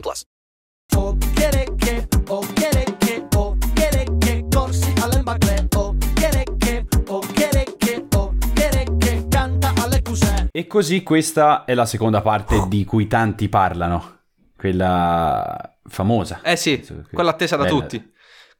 [0.00, 0.22] plus.
[0.96, 6.86] O quiere que, o quiere que, o quiere que corsi alle magle, o quiere che,
[7.08, 10.48] o quiere che, o quiere che canta alle cuse.
[10.52, 14.20] E così questa è la seconda parte di cui tanti parlano,
[14.56, 16.40] quella famosa.
[16.42, 17.80] Eh sì, quella attesa da Bella.
[17.80, 18.12] tutti.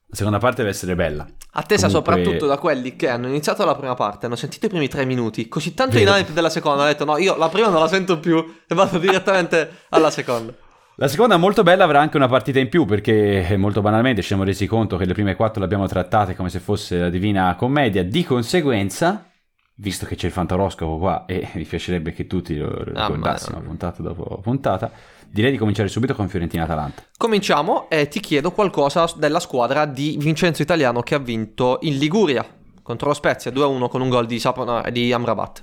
[0.07, 1.27] La seconda parte deve essere bella.
[1.57, 4.87] Attesa Comunque- soprattutto da quelli che hanno iniziato la prima parte, hanno sentito i primi
[4.87, 7.81] tre minuti, così tanto in hype della seconda, hanno detto no, io la prima non
[7.81, 8.39] la sento più
[8.69, 10.55] e vado direttamente alla seconda.
[10.97, 14.29] La seconda molto bella avrà anche una partita in più perché eh, molto banalmente ci
[14.29, 17.53] siamo resi conto che le prime quattro le abbiamo trattate come se fosse la Divina
[17.57, 18.05] Commedia.
[18.05, 19.29] Di conseguenza,
[19.75, 23.65] visto che c'è il fantaroscopo qua e mi piacerebbe che tutti lo Ah, ricordassimo ma-
[23.65, 24.93] puntata dopo puntata,
[25.29, 27.03] direi di cominciare subito con Fiorentina-Atalanta.
[27.17, 32.47] Cominciamo e ti chiedo qualcosa della squadra di Vincenzo Italiano che ha vinto in Liguria
[32.83, 35.61] contro lo Spezia 2-1 con un gol di, Sapona, di Amrabat.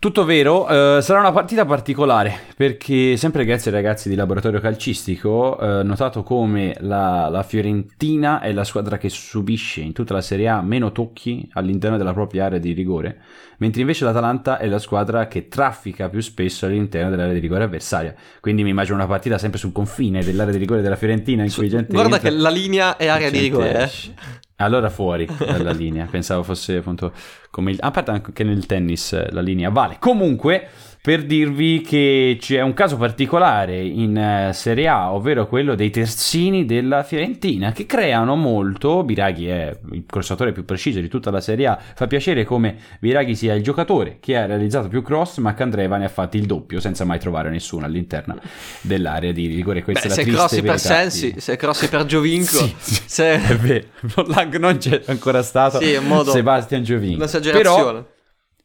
[0.00, 5.58] Tutto vero, eh, sarà una partita particolare perché sempre grazie ai ragazzi di laboratorio calcistico
[5.58, 10.46] eh, notato come la, la Fiorentina è la squadra che subisce in tutta la Serie
[10.46, 13.18] A meno tocchi all'interno della propria area di rigore,
[13.56, 18.14] mentre invece l'Atalanta è la squadra che traffica più spesso all'interno dell'area di rigore avversaria.
[18.38, 21.68] Quindi mi immagino una partita sempre sul confine dell'area di rigore della Fiorentina in cui
[21.68, 23.72] gente Guarda entra che la linea è area di rigore.
[23.74, 23.82] eh.
[23.82, 24.14] esce.
[24.60, 27.12] Allora fuori dalla linea, pensavo fosse appunto
[27.50, 27.78] come il...
[27.80, 29.96] A parte anche nel tennis eh, la linea vale.
[29.98, 30.68] Comunque,
[31.00, 36.64] per dirvi che c'è un caso particolare in eh, Serie A, ovvero quello dei terzini
[36.66, 39.02] della Fiorentina, che creano molto.
[39.04, 41.78] Biraghi è il crossatore più preciso di tutta la Serie A.
[41.94, 46.06] Fa piacere come Biraghi sia il giocatore che ha realizzato più cross, ma Candreva ne
[46.06, 48.36] ha fatti il doppio senza mai trovare nessuno all'interno
[48.80, 49.82] dell'area di rigore.
[49.82, 53.02] Questa Beh, è la se crossi per Sensi, se crossi per Giovinco, Sì, sì.
[53.06, 53.34] se...
[53.34, 53.86] È vero,
[54.26, 57.16] Lang non c'è ancora stato Sì, modo- Sebastian Giovinco.
[57.16, 57.82] Un'esagerazione.
[57.92, 58.16] Però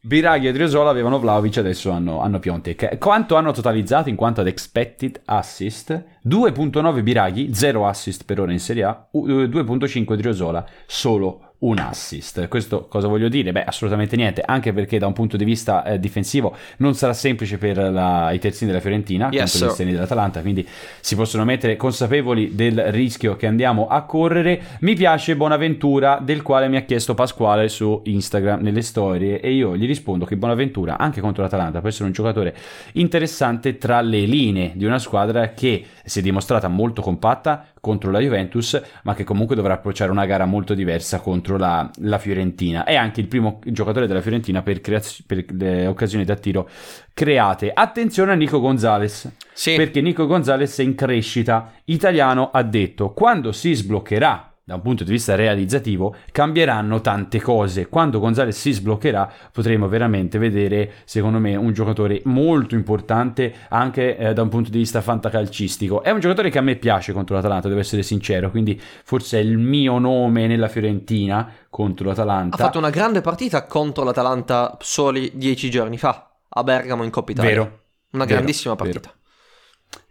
[0.06, 2.98] Biraghi e Driosola avevano Vlaovic, adesso hanno, hanno Piontek.
[2.98, 6.04] Quanto hanno totalizzato in quanto ad expected assist?
[6.28, 11.78] 2.9 Biraghi, 0 assist per ora in Serie A, u- eh, 2.5 Driosola, solo un
[11.78, 12.48] assist.
[12.48, 13.50] Questo cosa voglio dire?
[13.52, 17.56] Beh, assolutamente niente, anche perché da un punto di vista eh, difensivo non sarà semplice
[17.56, 20.66] per la- i terzini della Fiorentina Yes, contro gli esterni dell'Atalanta, quindi
[21.00, 24.60] si possono mettere consapevoli del rischio che andiamo a correre.
[24.80, 29.76] Mi piace Bonaventura, del quale mi ha chiesto Pasquale su Instagram nelle storie e io
[29.76, 32.54] gli rispondo che Bonaventura, anche contro l'Atalanta, può essere un giocatore
[32.92, 38.18] interessante tra le linee di una squadra che si è dimostrata molto compatta contro la
[38.20, 42.84] Juventus, ma che comunque dovrà approcciare una gara molto diversa contro la, la Fiorentina.
[42.84, 46.68] È anche il primo giocatore della Fiorentina per, creaz- per le occasioni da tiro
[47.12, 47.70] create.
[47.72, 49.74] Attenzione a Nico Gonzalez, Sì.
[49.76, 51.72] perché Nico Gonzalez è in crescita.
[51.84, 57.88] Italiano ha detto, quando si sbloccherà da un punto di vista realizzativo, cambieranno tante cose.
[57.88, 64.32] Quando Gonzalez si sbloccherà, potremo veramente vedere, secondo me, un giocatore molto importante anche eh,
[64.32, 66.02] da un punto di vista fantacalcistico.
[66.02, 69.42] È un giocatore che a me piace contro l'Atalanta, devo essere sincero, quindi forse è
[69.42, 72.56] il mio nome nella Fiorentina contro Ha l'Atalanta.
[72.56, 77.50] fatto una grande partita contro l'Atalanta soli dieci giorni fa, a Bergamo in Coppa Italia.
[77.50, 77.78] Vero.
[78.12, 78.84] Una Vero, grandissima vero.
[78.90, 79.14] partita.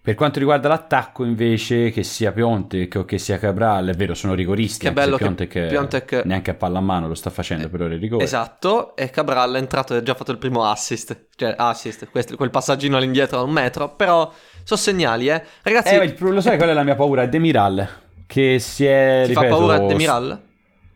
[0.06, 4.34] Per quanto riguarda l'attacco, invece, che sia Piontek o che sia Cabral, è vero, sono
[4.34, 4.86] rigoristi.
[4.86, 7.94] Che bello che Piontek, Piontek- neanche a palla a mano lo sta facendo per ora
[7.94, 8.22] il rigore.
[8.25, 11.28] Esatto, e Cabral è entrato e ha già fatto il primo assist.
[11.38, 13.96] Cioè, assist, questo- quel passaggino all'indietro da un metro.
[13.96, 14.30] Però
[14.63, 15.42] sono segnali, eh.
[15.62, 17.22] Ragazzi, Eh, lo sai qual è la mia paura?
[17.22, 17.88] È Demiral,
[18.28, 20.42] che si è, ti fa ripeto, paura Demiral?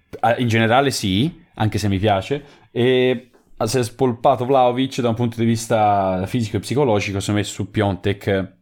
[0.10, 3.30] s- In generale sì, anche se mi piace, e
[3.64, 7.54] si è spolpato Vlaovic da un punto di vista fisico e psicologico, si è messo
[7.54, 8.56] su Piontek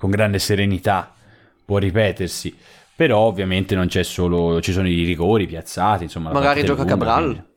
[0.00, 1.12] con grande serenità,
[1.62, 2.56] può ripetersi,
[2.96, 6.32] però ovviamente non c'è solo, ci sono i rigori piazzati, insomma.
[6.32, 7.22] Magari gioca lunga, Cabral?
[7.24, 7.48] quindi-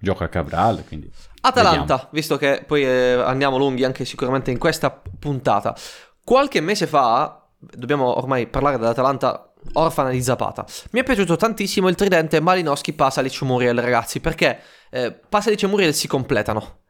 [0.00, 1.10] Gioca Cabral, quindi...
[1.40, 2.08] Atalanta, vediamo.
[2.10, 5.74] visto che poi eh, andiamo lunghi anche sicuramente in questa puntata.
[6.22, 10.66] Qualche mese fa, dobbiamo ormai parlare dell'Atalanta orfana di Zapata.
[10.90, 14.60] Mi è piaciuto tantissimo il tridente Malinowski, Pasalic, Muriel, ragazzi, perché
[14.90, 16.80] eh, Pasalic e Muriel si completano.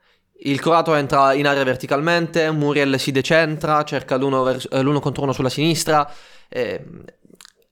[0.40, 5.22] Il croato entra in area verticalmente, Muriel si decentra, cerca l'uno, vers- eh, l'uno contro
[5.22, 6.10] uno sulla sinistra.
[6.48, 6.84] eh,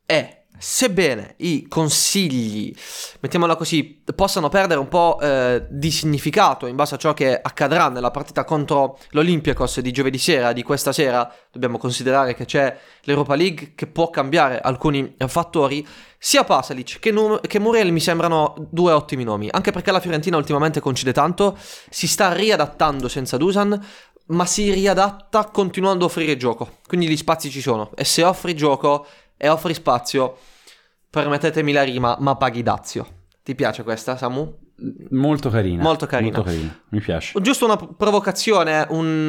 [0.06, 2.72] è sebbene i consigli,
[3.18, 7.88] mettiamola così, possano perdere un po' eh, di significato in base a ciò che accadrà
[7.88, 13.34] nella partita contro l'Olympiakos di giovedì sera, di questa sera, dobbiamo considerare che c'è l'Europa
[13.34, 15.84] League che può cambiare alcuni fattori,
[16.16, 20.36] sia Pasalic che, Nu- che Muriel mi sembrano due ottimi nomi, anche perché la Fiorentina
[20.36, 21.58] ultimamente concide tanto,
[21.90, 23.84] si sta riadattando senza Dusan,
[24.26, 28.54] ma si riadatta continuando a offrire gioco, quindi gli spazi ci sono, e se offri
[28.54, 29.04] gioco
[29.36, 30.36] e offri spazio,
[31.12, 33.06] permettetemi la rima, ma paghi dazio.
[33.44, 34.60] Ti piace questa, Samu?
[35.10, 35.82] Molto carina.
[35.82, 36.30] Molto carina.
[36.32, 36.80] Molto carina.
[36.88, 37.38] Mi piace.
[37.40, 39.28] Giusto una provocazione, un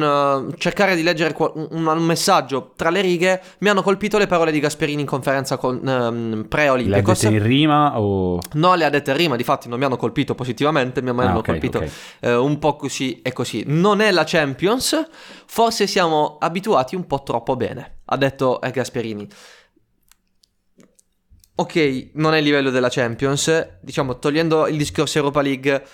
[0.50, 3.40] uh, cercare di leggere un, un messaggio tra le righe.
[3.58, 7.22] Mi hanno colpito le parole di Gasperini in conferenza con um, L'hai pre-Olimpiakos.
[7.22, 8.38] dette in rima o...
[8.54, 11.36] No, le ha dette in rima, difatti non mi hanno colpito positivamente, mi hanno Ah,
[11.36, 11.90] ok, colpito ok.
[12.20, 13.62] eh, un po' così e così.
[13.66, 15.06] Non è la Champions,
[15.46, 19.28] forse siamo abituati un po' troppo bene, ha detto eh, Gasperini.
[21.56, 25.84] Ok, non è il livello della Champions, diciamo, togliendo il discorso Europa League,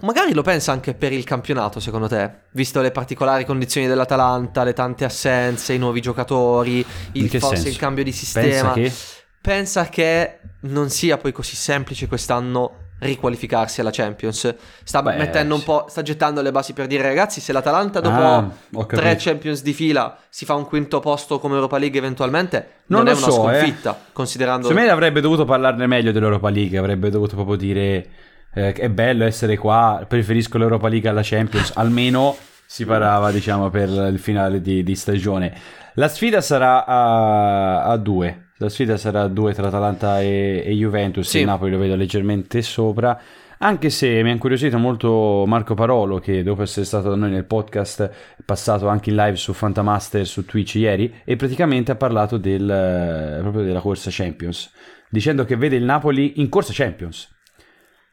[0.00, 2.30] magari lo pensa anche per il campionato, secondo te?
[2.52, 7.68] Visto le particolari condizioni dell'Atalanta, le tante assenze, i nuovi giocatori, il, forse senso?
[7.68, 8.92] il cambio di Pensa sistema che...
[9.40, 14.54] pensa che non sia poi così semplice quest'anno riqualificarsi alla Champions.
[14.82, 18.14] Sta Beh, mettendo un po', sta gettando le basi per dire ragazzi, se l'Atalanta dopo
[18.16, 18.50] Ah,
[18.86, 23.14] tre Champions di fila si fa un quinto posto come Europa League eventualmente, Non non,
[23.14, 23.58] è una so, eh.
[23.58, 28.06] sconfitta, considerando Secondo me avrebbe dovuto parlarne meglio dell'Europa League, avrebbe dovuto proprio dire
[28.54, 33.88] eh, è bello essere qua, preferisco l'Europa League alla Champions, almeno si parava diciamo per
[33.88, 35.54] il finale di, di stagione.
[35.94, 40.72] La sfida sarà a, a due, la sfida sarà a due tra Atalanta e, e
[40.72, 41.40] Juventus, Sì.
[41.40, 43.20] il Napoli lo vedo leggermente sopra.
[43.58, 47.46] Anche se mi ha incuriosito molto Marco Parolo, che dopo essere stato da noi nel
[47.46, 52.36] podcast, è passato anche in live su Fantamaster su Twitch ieri, e praticamente ha parlato
[52.36, 54.70] del, eh, proprio della corsa Champions,
[55.08, 57.34] dicendo che vede il Napoli in corsa Champions.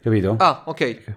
[0.01, 0.35] Capito?
[0.39, 1.15] Ah, ok.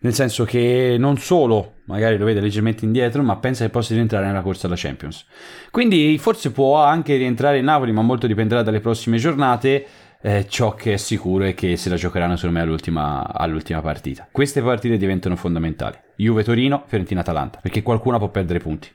[0.00, 4.26] Nel senso che non solo magari lo vede leggermente indietro, ma pensa che possa rientrare
[4.26, 5.24] nella corsa alla Champions.
[5.70, 9.86] Quindi forse può anche rientrare in Napoli, ma molto dipenderà dalle prossime giornate.
[10.20, 14.28] Eh, ciò che è sicuro è che se la giocheranno secondo me all'ultima, all'ultima partita.
[14.30, 15.96] Queste partite diventano fondamentali.
[16.16, 18.90] Juve-Torino, Fiorentina-Atalanta, perché qualcuna può perdere punti.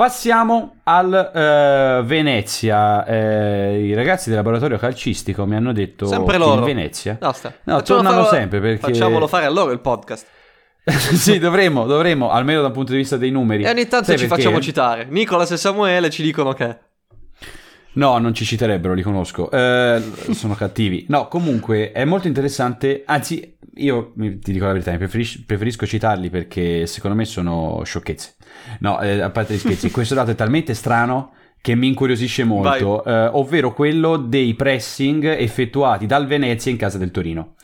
[0.00, 3.04] Passiamo al eh, Venezia.
[3.04, 6.60] Eh, I ragazzi del laboratorio calcistico mi hanno detto Sempre che loro.
[6.60, 7.52] il Venezia Basta.
[7.64, 10.26] No, Facciamo tornano farlo- sempre perché- Facciamolo fare a loro il podcast.
[10.88, 13.64] sì, dovremmo, dovremmo, almeno dal punto di vista dei numeri.
[13.64, 14.42] E ogni tanto Sai ci perché?
[14.42, 15.06] facciamo citare.
[15.10, 16.78] Nicolas e Samuele ci dicono che...
[17.92, 19.50] No, non ci citerebbero, li conosco.
[19.50, 21.04] Eh, sono cattivi.
[21.10, 23.02] No, comunque è molto interessante.
[23.04, 28.36] Anzi, io ti dico la verità, preferis- preferisco citarli perché secondo me sono sciocchezze.
[28.80, 33.04] No, eh, a parte gli scherzi, questo dato è talmente strano che mi incuriosisce molto,
[33.04, 37.54] eh, ovvero quello dei pressing effettuati dal Venezia in casa del Torino.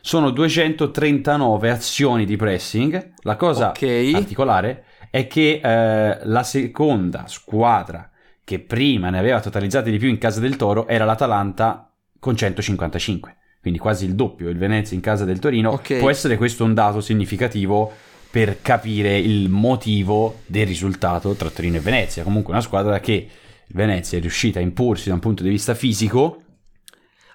[0.00, 3.12] Sono 239 azioni di pressing.
[3.22, 4.10] La cosa Ok.
[4.12, 8.10] particolare è che eh, la seconda squadra
[8.42, 13.36] che prima ne aveva totalizzate di più in casa del Toro era l'Atalanta con 155,
[13.60, 14.48] quindi quasi il doppio.
[14.50, 15.70] Il Venezia in casa del Torino.
[15.70, 15.98] Ok.
[15.98, 17.92] Può essere questo un dato significativo
[18.34, 22.24] per capire il motivo del risultato tra Torino e Venezia.
[22.24, 23.28] Comunque una squadra che
[23.68, 26.42] Venezia è riuscita a imporsi da un punto di vista fisico,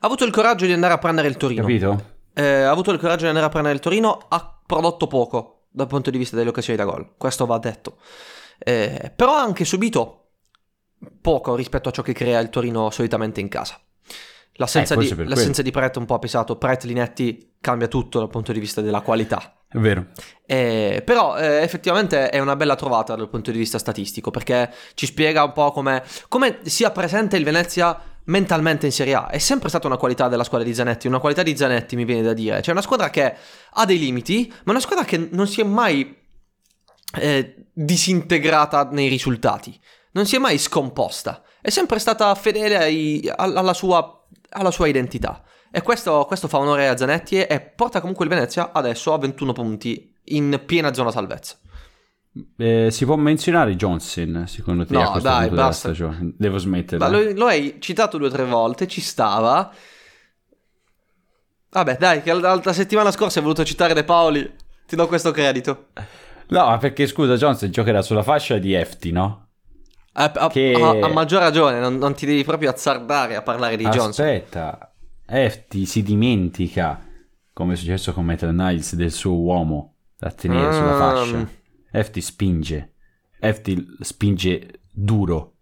[0.02, 1.62] Ha avuto il coraggio di andare a prendere il Torino.
[1.62, 2.16] capito?
[2.34, 5.88] Eh, ha avuto il coraggio di andare a prendere il Torino, ha prodotto poco dal
[5.88, 7.96] punto di vista delle occasioni da gol, questo va detto.
[8.58, 10.32] Eh, però ha anche subito
[11.22, 13.80] poco rispetto a ciò che crea il Torino solitamente in casa.
[14.56, 18.30] L'assenza, Eh, di, l'assenza di Pret un po' ha pesato, Pret Linetti cambia tutto dal
[18.30, 19.54] punto di vista della qualità.
[19.72, 20.08] È vero.
[20.48, 25.06] Eh, però eh, effettivamente è una bella trovata dal punto di vista statistico perché ci
[25.06, 26.04] spiega un po' come,
[26.64, 29.28] sia presente il Venezia mentalmente in Serie A.
[29.28, 32.24] È sempre stata una qualità della squadra di Zanetti, una qualità di Zanetti mi viene
[32.24, 32.62] da dire.
[32.62, 33.36] C'è una squadra che
[33.70, 36.18] ha dei limiti, ma una squadra che non si è mai
[37.20, 39.80] eh, disintegrata nei risultati,
[40.14, 45.44] non si è mai scomposta, è sempre stata fedele ai- alla, sua, alla sua identità.
[45.72, 49.54] E questo, questo fa onore a Zanetti e porta comunque il Venezia adesso a 21
[49.54, 51.58] punti in piena zona salvezza.
[52.58, 55.92] Eh, si può menzionare Johnson, secondo te, No, dai, basta.
[56.22, 57.10] Devo smetterla.
[57.10, 59.72] Ma lo, lo hai citato due o tre volte, ci stava.
[61.72, 64.52] Vabbè, dai, che la, la settimana scorsa hai voluto citare De Paoli.
[64.88, 65.88] Ti do questo credito.
[66.48, 69.50] No, ma perché scusa, Johnson giocherà sulla fascia di Efti, no?
[70.14, 73.76] A, a- Che- a- a maggior ragione, non, non ti devi proprio azzardare a parlare
[73.78, 74.26] di Johnson.
[74.26, 74.89] Aspetta,
[75.30, 77.00] Efti si dimentica,
[77.54, 80.98] come è successo con Metal Niles, del suo uomo da tenere sulla Mm.
[80.98, 81.50] fascia.
[81.92, 82.94] Efti spinge,
[83.40, 85.54] Efti spinge duro,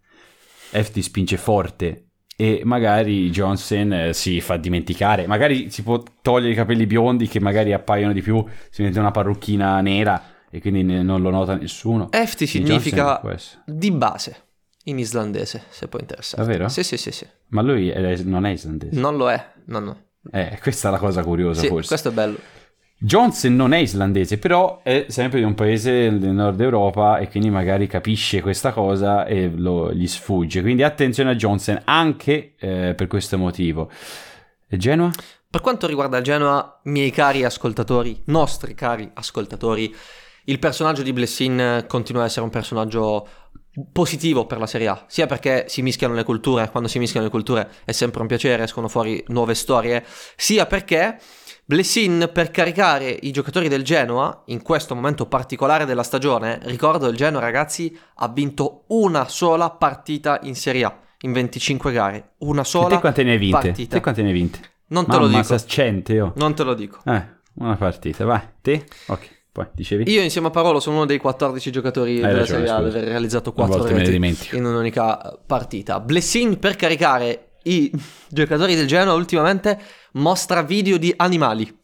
[0.72, 2.04] Efti spinge forte.
[2.40, 7.40] e magari Johnson eh, si fa dimenticare, magari si può togliere i capelli biondi che
[7.40, 10.22] magari appaiono di più, si mette una parrucchina nera
[10.52, 12.12] e quindi non lo nota nessuno.
[12.12, 13.20] Efti Quindi significa
[13.66, 14.47] di base
[14.88, 16.44] in islandese, se può interessare.
[16.44, 16.68] Davvero?
[16.70, 17.26] Sì, sì, sì, sì.
[17.50, 19.00] Ma lui è- non è islandese.
[19.00, 19.52] Non lo è.
[19.66, 20.02] No, no.
[20.32, 21.88] Eh, questa è la cosa curiosa Sì, forse.
[21.88, 22.38] questo è bello.
[23.00, 27.50] Johnson non è islandese, però è sempre di un paese del nord Europa e quindi
[27.52, 30.62] magari capisce questa cosa e lo- gli sfugge.
[30.62, 33.92] Quindi attenzione a Johnson anche eh, per questo motivo.
[34.68, 35.12] E Genoa?
[35.50, 39.96] Per quanto riguarda Genoa, miei cari ascoltatori, nostri cari ascoltatori,
[40.46, 43.28] il personaggio di Blessin continua a essere un personaggio
[43.92, 47.32] positivo per la Serie A, sia perché si mischiano le culture, quando si mischiano le
[47.32, 50.04] culture è sempre un piacere, escono fuori nuove storie,
[50.36, 51.20] sia perché
[51.66, 57.16] Blessin per caricare i giocatori del Genoa in questo momento particolare della stagione, ricordo il
[57.18, 62.66] Genoa ragazzi ha vinto una sola partita in Serie A in 25 gare, una E
[62.66, 63.58] sola te quante ne hai vinte?
[63.58, 63.96] partita.
[63.96, 64.60] Te quante ne hai vinte?
[64.90, 65.44] Non te Mamma, lo dico.
[65.44, 66.32] saccente, oh.
[66.36, 67.00] Non te lo dico.
[67.04, 68.42] Eh, una partita, vai.
[68.62, 68.86] Te?
[69.08, 70.12] Ok, poi dicevi?
[70.12, 72.86] Io insieme a Parolo sono uno dei 14 giocatori Hai della ragione, Serie A ad
[72.86, 76.00] aver realizzato A 4 volte me ne reti in un'unica partita.
[76.00, 77.92] Blessin per caricare i
[78.30, 79.82] giocatori del Genoa ultimamente
[80.14, 81.76] mostra video di animali.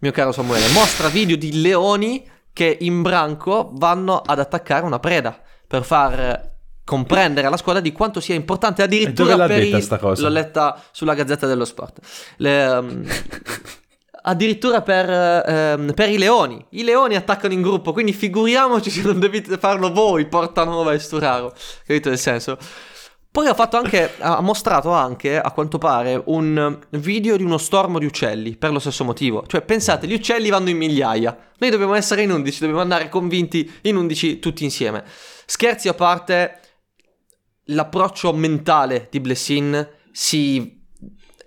[0.00, 5.40] Mio caro Samuele, mostra video di leoni che in branco vanno ad attaccare una preda
[5.66, 6.52] per far
[6.84, 9.86] comprendere alla squadra di quanto sia importante addirittura per i-
[10.18, 12.00] l'ho letta sulla Gazzetta dello Sport.
[12.36, 13.06] Le, ehm,
[14.26, 15.08] addirittura per,
[15.46, 16.64] ehm, per i leoni.
[16.70, 21.54] I leoni attaccano in gruppo, quindi figuriamoci se non dovete farlo voi, Portanova e Sturaro.
[21.86, 22.58] Capito il senso?
[23.34, 28.06] Poi ha anche, ha mostrato anche, a quanto pare, un video di uno stormo di
[28.06, 29.44] uccelli, per lo stesso motivo.
[29.44, 31.36] Cioè, pensate, gli uccelli vanno in migliaia.
[31.58, 35.02] Noi dobbiamo essere in 11, dobbiamo andare convinti in 11 tutti insieme.
[35.46, 36.60] Scherzi a parte,
[37.64, 40.83] l'approccio mentale di Blessin si...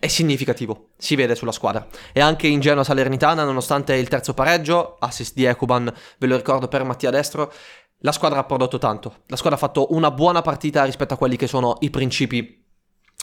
[0.07, 1.85] è significativo, si vede sulla squadra.
[2.11, 6.67] E anche in Genoa Salernitana, nonostante il terzo pareggio, assist di Ekuban, ve lo ricordo
[6.67, 7.51] per Mattia Destro,
[7.99, 9.23] la squadra ha prodotto tanto.
[9.27, 12.65] La squadra ha fatto una buona partita rispetto a quelli che sono i principi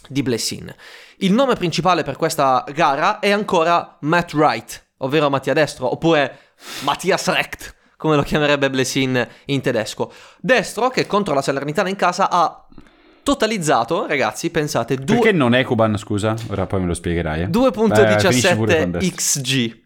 [0.09, 0.75] di Blessin.
[1.19, 6.39] Il nome principale per questa gara è ancora Matt Wright, ovvero Mattia Destro, oppure
[6.83, 10.13] Mattias Recht, come lo chiamerebbe Blessin in tedesco.
[10.39, 12.67] Destro che contro la Salernitana in casa ha
[13.25, 16.37] totalizzato, ragazzi, pensate, due- Perché non Ecuban, scusa?
[16.51, 17.43] Ora poi me lo spiegherai.
[17.43, 17.47] eh.
[17.47, 19.17] Eh, finisci pure con 2.17 Destro.
[19.17, 19.83] XG.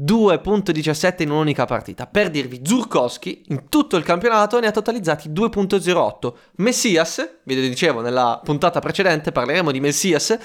[0.00, 2.06] 2.17 in un'unica partita.
[2.06, 6.34] Per dirvi, Zurkowski in tutto il campionato ne ha totalizzati 2.08.
[6.56, 10.38] Messias, vi dicevo nella puntata precedente, parleremo di Messias,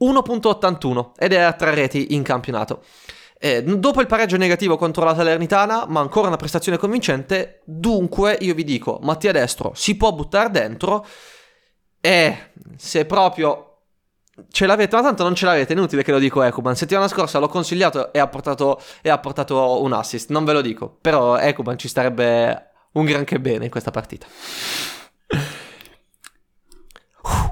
[0.00, 2.82] 1.81 ed è a tre reti in campionato.
[3.38, 8.54] Eh, dopo il pareggio negativo contro la Salernitana, ma ancora una prestazione convincente, dunque io
[8.54, 11.04] vi dico, Mattia Destro si può buttare dentro
[12.04, 12.36] e
[12.76, 13.68] se proprio
[14.50, 16.74] ce l'avete, ma tanto non ce l'avete, è inutile che lo dico Ekuban.
[16.74, 20.60] Settimana scorsa l'ho consigliato e ha portato, e ha portato un assist, non ve lo
[20.62, 24.26] dico, però Ekuban ci starebbe un granché bene in questa partita.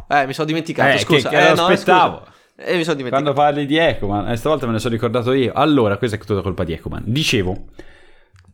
[0.08, 1.28] Eh, mi sono dimenticato, Eh, scusa.
[1.28, 2.16] che, che eh, lo no, aspettavo.
[2.18, 2.28] scusa.
[2.56, 3.22] Eh, mi sono dimenticato.
[3.22, 5.52] Quando parli di Ecoman, eh, stavolta me ne sono ricordato io.
[5.54, 7.04] Allora, questa è tutta colpa di Ecoman.
[7.06, 7.66] Dicevo,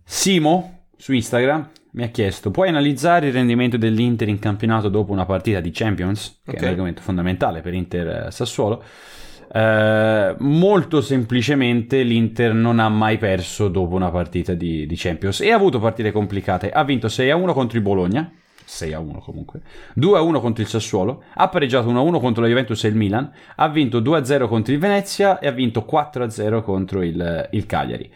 [0.05, 5.25] Simo su Instagram mi ha chiesto: puoi analizzare il rendimento dell'Inter in campionato dopo una
[5.25, 6.41] partita di Champions?
[6.45, 6.57] Che Ok.
[6.57, 8.83] è un argomento fondamentale per Inter eh, Sassuolo.
[9.53, 15.51] Eh, molto semplicemente l'Inter non ha mai perso dopo una partita di, di Champions e
[15.51, 16.71] ha avuto partite complicate.
[16.71, 18.31] Ha vinto 6-1 contro il Bologna,
[18.67, 19.61] 6-1 comunque,
[19.99, 24.01] 2-1 contro il Sassuolo, ha pareggiato 1-1 contro la Juventus e il Milan, ha vinto
[24.03, 28.11] 2-0 contro il Venezia e ha vinto 4-0 contro il, il Cagliari.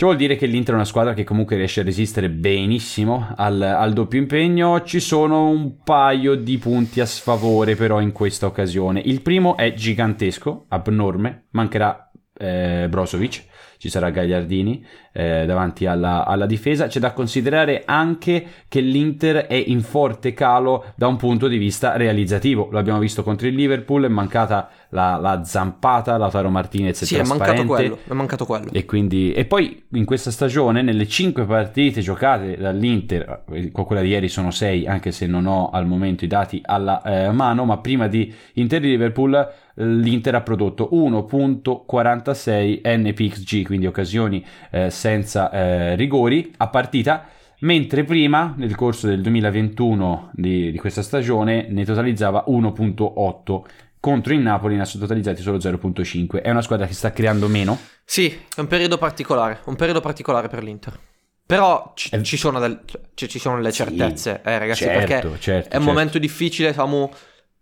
[0.00, 3.60] Ciò vuol dire che l'Inter è una squadra che comunque riesce a resistere benissimo al,
[3.60, 4.80] al doppio impegno.
[4.80, 9.02] Ci sono un paio di punti a sfavore però in questa occasione.
[9.04, 13.44] Il primo è gigantesco, abnorme, mancherà eh, Brozovic,
[13.76, 16.86] ci sarà Gagliardini eh, davanti alla, alla difesa.
[16.86, 21.98] C'è da considerare anche che l'Inter è in forte calo da un punto di vista
[21.98, 22.68] realizzativo.
[22.70, 27.14] Lo abbiamo visto contro il Liverpool, è mancata la, la zampata, Lautaro Martinez è Sì,
[27.14, 27.66] è mancato trasparente.
[27.66, 28.70] quello, è mancato quello.
[28.72, 34.08] E, quindi, e poi in questa stagione, nelle 5 partite giocate dall'Inter, con quella di
[34.08, 37.78] ieri sono 6, anche se non ho al momento i dati alla eh, mano, ma
[37.78, 45.94] prima di Inter Liverpool, eh, l'Inter ha prodotto 1.46 NPXG, quindi occasioni eh, senza eh,
[45.94, 47.26] rigori a partita.
[47.62, 53.62] Mentre prima, nel corso del 2021 di, di questa stagione, ne totalizzava 1.8
[54.00, 56.42] contro il Napoli ne ha totalizzati solo 0.5.
[56.42, 57.78] È una squadra che sta creando meno.
[58.04, 60.98] Sì, è un periodo particolare, un periodo particolare per l'Inter.
[61.46, 62.80] Però ci, Eh, ci sono, del-
[63.14, 65.80] cioè, ci sono le sì, certezze, eh, ragazzi, certo, perché certo, è un certo.
[65.80, 67.10] momento difficile, Samu.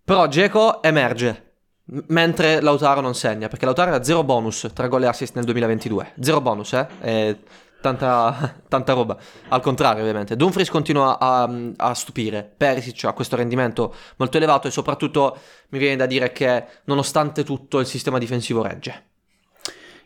[0.04, 1.52] Però Geco emerge,
[2.08, 6.12] mentre Lautaro non segna, perché Lautaro ha zero bonus tra gol e assist nel 2022.
[6.20, 6.86] Zero bonus, eh?
[7.00, 7.36] È
[7.80, 9.16] tanta, tanta roba.
[9.48, 10.36] Al contrario, ovviamente.
[10.36, 12.50] Dumfries continua a, a stupire.
[12.56, 15.38] Perisic ha questo rendimento molto elevato e soprattutto
[15.70, 19.07] mi viene da dire che nonostante tutto il sistema difensivo regge.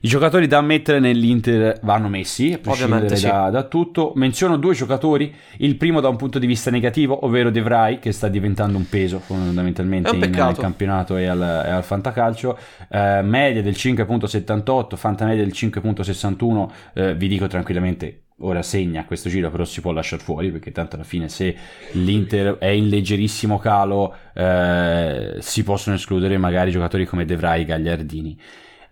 [0.04, 3.28] I giocatori da mettere nell'Inter vanno messi, a prescindere sì.
[3.28, 4.10] da, da tutto.
[4.16, 8.10] Menziono due giocatori, il primo da un punto di vista negativo, ovvero De Vrij, che
[8.10, 12.58] sta diventando un peso fondamentalmente un in- nel campionato e al, e al fantacalcio.
[12.90, 19.52] Eh, media del 5.78, fantamedia del 5.61, eh, vi dico tranquillamente, ora segna questo giro,
[19.52, 21.54] però si può lasciare fuori, perché tanto alla fine se
[21.92, 28.38] l'Inter è in leggerissimo calo, eh, si possono escludere magari giocatori come De Vrij, Gagliardini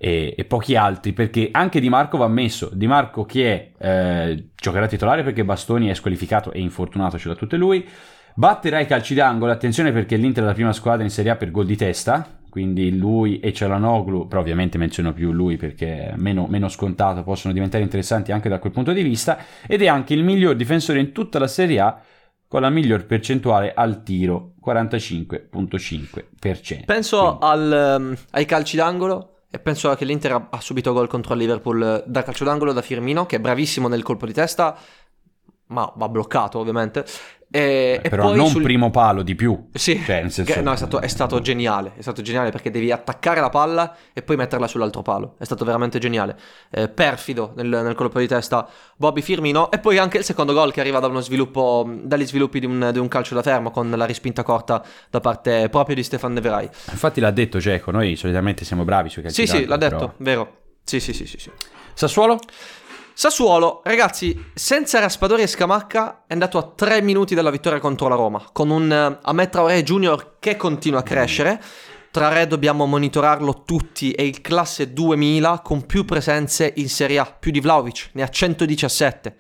[0.02, 2.70] e, e pochi altri perché anche Di Marco va messo.
[2.72, 7.34] Di Marco che è, eh, giocherà titolare perché Bastoni è squalificato e infortunato ce l'ha
[7.34, 7.86] tutte lui.
[8.34, 11.50] Batterà i calci d'angolo attenzione perché l'Inter è la prima squadra in Serie A per
[11.50, 16.48] gol di testa quindi lui e Cialanoglu però ovviamente menziono più lui perché è meno,
[16.48, 20.24] meno scontato possono diventare interessanti anche da quel punto di vista ed è anche il
[20.24, 22.00] miglior difensore in tutta la Serie A
[22.48, 29.92] con la miglior percentuale al tiro 45.5% Penso al, ehm, ai calci d'angolo e penso
[29.96, 33.36] che l'Inter ha, subito gol contro il Liverpool eh, da calcio d'angolo da Firmino, che
[33.36, 34.78] è bravissimo nel colpo di testa,
[35.66, 37.04] ma va bloccato ovviamente.
[37.52, 40.76] E, e però poi non sul- primo palo di più Sì, Cioè, che- no, è
[40.76, 44.68] stato, è stato geniale, è stato geniale perché devi attaccare la palla e poi metterla
[44.68, 46.38] sull'altro palo, è stato veramente geniale,
[46.70, 50.72] Eh, perfido nel, nel colpo di testa Bobby Firmino e poi anche il secondo gol
[50.72, 53.90] che arriva da uno sviluppo, dagli sviluppi di un, di un calcio da fermo con
[53.90, 54.80] la rispinta corta
[55.10, 56.68] da parte proprio di Stefan De Vrij.
[56.90, 60.14] Infatti l'ha detto Geco, noi solitamente siamo bravi sui calci Sì, sì, l'ha però- detto,
[60.18, 60.56] vero.
[60.84, 61.50] Sì, sì, sì, sì, sì.
[61.94, 62.38] Sassuolo?
[63.20, 68.14] Sassuolo, ragazzi, senza Raspadori e Scamacca è andato a 3 minuti dalla vittoria contro la
[68.14, 71.62] Roma, con un eh, Ahmed Traoré Junior che continua a crescere.
[72.10, 77.50] Traoré dobbiamo monitorarlo tutti, è il classe 2000 con più presenze in Serie A, più
[77.50, 79.36] di Vlaovic, ne ha 117.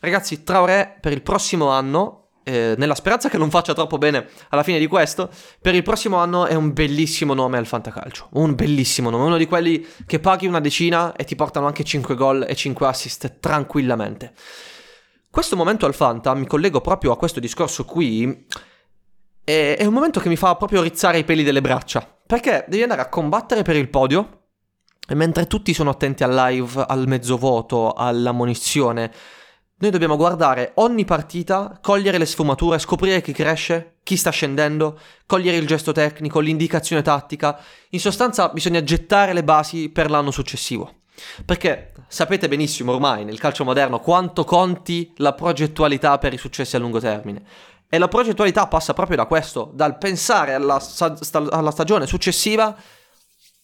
[0.00, 4.62] Ragazzi, Traoré per il prossimo anno, eh, nella speranza che non faccia troppo bene alla
[4.62, 8.28] fine di questo, per il prossimo anno è un bellissimo nome al fantacalcio.
[8.32, 12.14] Un bellissimo nome, uno di quelli che paghi una decina e ti portano anche 5
[12.14, 14.32] gol e 5 assist tranquillamente.
[15.30, 18.46] Questo momento al Fanta, mi collego proprio a questo discorso qui,
[19.42, 22.08] è, è un momento che mi fa proprio rizzare i peli delle braccia.
[22.26, 24.42] Perché devi andare a combattere per il podio,
[25.06, 29.12] e mentre tutti sono attenti al live, al mezzo voto, alla munizione,
[29.76, 35.56] noi dobbiamo guardare ogni partita, cogliere le sfumature, scoprire chi cresce, chi sta scendendo, cogliere
[35.56, 37.58] il gesto tecnico, l'indicazione tattica.
[37.90, 41.00] In sostanza bisogna gettare le basi per l'anno successivo.
[41.44, 46.78] Perché sapete benissimo ormai nel calcio moderno quanto conti la progettualità per i successi a
[46.78, 47.42] lungo termine.
[47.88, 51.16] E la progettualità passa proprio da questo, dal pensare alla, sta-
[51.50, 52.76] alla stagione successiva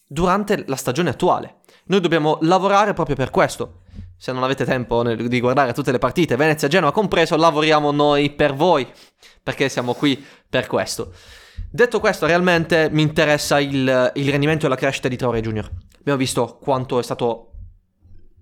[0.05, 1.59] durante la stagione attuale.
[1.85, 3.83] Noi dobbiamo lavorare proprio per questo.
[4.21, 8.53] Se non avete tempo di guardare tutte le partite, Venezia Genoa compreso, lavoriamo noi per
[8.53, 8.87] voi,
[9.41, 11.11] perché siamo qui per questo.
[11.71, 15.67] Detto questo, realmente mi interessa il, il rendimento e la crescita di Traoré Junior.
[15.97, 17.50] Abbiamo visto quanto è stato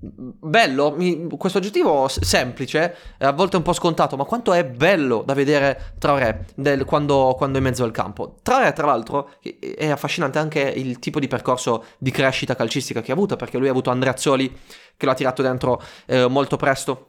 [0.01, 5.33] bello, mi- questo aggettivo semplice, a volte un po' scontato, ma quanto è bello da
[5.33, 8.35] vedere Traoré del- quando, quando è in mezzo al campo.
[8.41, 13.15] Traoré, tra l'altro, è affascinante anche il tipo di percorso di crescita calcistica che ha
[13.15, 14.57] avuto, perché lui ha avuto Andreazzoli
[14.95, 17.08] che lo ha tirato dentro eh, molto presto.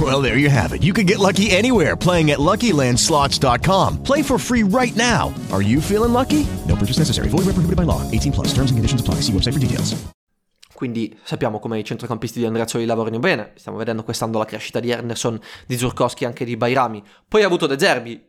[0.00, 0.82] Well, there you have it.
[0.82, 4.02] You can get lucky anywhere playing at LuckyLandSlots.com.
[4.02, 5.32] Play for free right now.
[5.52, 6.44] Are you feeling lucky?
[6.66, 7.28] No purchase necessary.
[7.28, 8.02] Void where prohibited by law.
[8.10, 8.48] 18 plus.
[8.48, 9.20] Terms and conditions apply.
[9.20, 9.94] See website for details.
[10.74, 13.52] Quindi sappiamo come i centrocampisti di Andreazzoli lavorino bene.
[13.54, 17.00] Stiamo vedendo quest'anno la crescita di Henderson, di Zurkowski e anche di Bairami.
[17.28, 18.20] Poi ha avuto De Zerbi,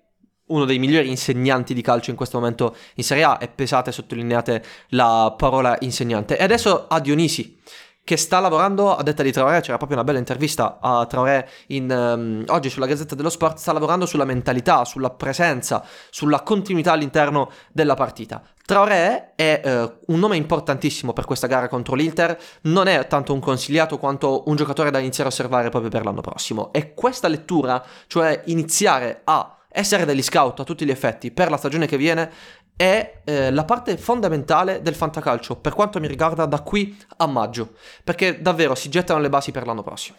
[0.48, 3.40] uno dei migliori insegnanti di calcio in questo momento in Serie A.
[3.42, 6.38] E pesate e sottolineate la parola insegnante.
[6.38, 7.58] E adesso a Dionisi.
[8.06, 11.90] Che sta lavorando, a detta di Traoré, c'era proprio una bella intervista a Traoré in,
[11.90, 17.50] ehm, oggi sulla Gazzetta dello Sport, sta lavorando sulla mentalità, sulla presenza, sulla continuità all'interno
[17.72, 18.44] della partita.
[18.64, 23.40] Traoré è eh, un nome importantissimo per questa gara contro l'Inter, non è tanto un
[23.40, 26.72] consigliato quanto un giocatore da iniziare a osservare proprio per l'anno prossimo.
[26.74, 31.58] E questa lettura, cioè iniziare a essere degli scout a tutti gli effetti per la
[31.58, 32.32] stagione che viene,
[32.76, 37.74] è eh, la parte fondamentale del fantacalcio, per quanto mi riguarda da qui a maggio,
[38.04, 40.18] perché davvero si gettano le basi per l'anno prossimo.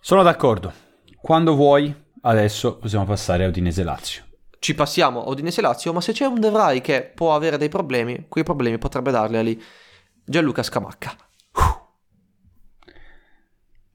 [0.00, 0.72] Sono d'accordo.
[1.20, 4.24] quando vuoi, adesso possiamo passare a Udinese Lazio.
[4.58, 7.68] Ci passiamo a Udinese Lazio, ma se c'è un De Vrij che può avere dei
[7.68, 9.62] problemi, quei problemi potrebbe darli a lì
[10.24, 11.16] Gianluca Scamacca.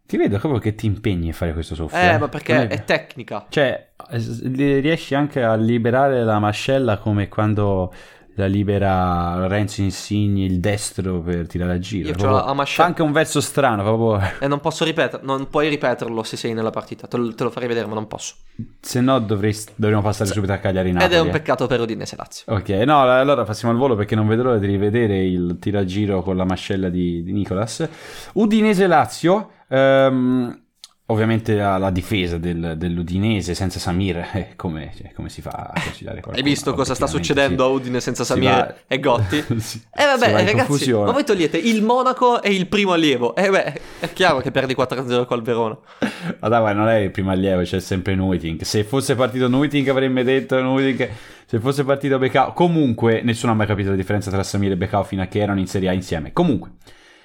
[0.08, 2.00] Ti vedo proprio che ti impegni a fare questo soffio.
[2.00, 3.46] Eh, ma perché Non è tecnica.
[3.50, 7.91] Cioè, riesci anche a liberare la mascella come quando
[8.36, 12.10] la libera Lorenzo Insigni il destro per tirare a giro.
[12.10, 14.30] Io Proprio- la mascella- Fa anche un verso strano, proprio...
[14.39, 17.50] E non posso ripetere, non puoi ripeterlo se sei nella partita, te lo, te lo
[17.50, 18.36] farei vedere, ma non posso.
[18.80, 21.12] Se no dovresti- dovremmo passare subito a Cagliari Napoli.
[21.12, 21.32] Ed è un eh.
[21.32, 22.54] peccato per Udinese Lazio.
[22.54, 26.38] Ok, no, allora passiamo al volo perché non vedo l'ora di rivedere il tiraggiro con
[26.38, 27.89] la mascella di, di Nicolas.
[28.34, 30.62] Udinese Lazio, ehm,
[31.10, 35.82] ovviamente la, la difesa del- dell'Udinese senza Samir, eh, come, cioè, come si fa a
[35.82, 36.36] conciliare qualcosa?
[36.36, 39.44] Hai visto cosa sta succedendo a Udine senza si Samir va- e Gotti?
[39.60, 41.06] si- Eh vabbè, si ragazzi, confusione.
[41.06, 43.36] ma voi togliete il Monaco e il primo allievo.
[43.36, 45.78] Eh beh, è chiaro che perdi 4-0 col Verona.
[46.40, 48.66] Ma dai, ma non è il primo allievo, c'è sempre Nuitink.
[48.66, 51.10] Se fosse partito Nuitink avremmo detto Nuitink.
[51.46, 52.52] Se fosse partito Becao...
[52.52, 55.60] Comunque, nessuno ha mai capito la differenza tra Samir e Becao fino a che erano
[55.62, 56.34] in Serie A insieme.
[56.34, 56.72] Comunque,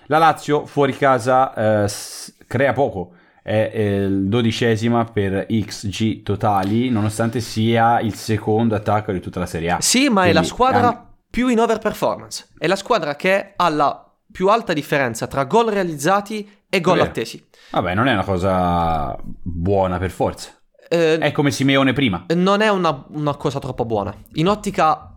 [0.06, 3.12] la Lazio fuori casa eh, s- crea poco.
[3.42, 9.46] È eh, il dodicesima per XG totali, nonostante sia il secondo attacco di tutta la
[9.46, 9.80] Serie A.
[9.80, 12.48] Sì, ma è la Quindi, squadra han- più in over performance.
[12.56, 17.08] È la squadra che ha la più alta differenza tra gol realizzati e gol Vero.
[17.08, 17.44] attesi.
[17.72, 20.50] Vabbè, non è una cosa buona per forza.
[20.88, 22.26] Eh, È come Simeone prima.
[22.34, 24.14] non è una, una cosa troppo buona.
[24.34, 25.16] In ottica